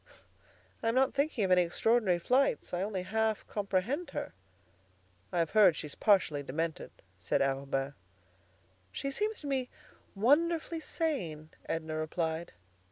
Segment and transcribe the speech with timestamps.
[0.81, 2.73] "I'm not thinking of any extraordinary flights.
[2.73, 4.33] I only half comprehend her."
[5.31, 6.89] "I've heard she's partially demented,"
[7.19, 7.93] said Arobin.
[8.91, 9.69] "She seems to me
[10.15, 12.53] wonderfully sane," Edna replied.